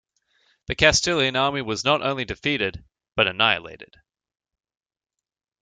The 0.65 0.73
Castilian 0.73 1.35
army 1.35 1.61
was 1.61 1.83
not 1.83 2.01
only 2.01 2.25
defeated, 2.25 2.83
but 3.15 3.27
annihilated. 3.27 3.97